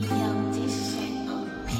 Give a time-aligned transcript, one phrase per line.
[0.00, 1.32] 两只手，不
[1.66, 1.74] 配。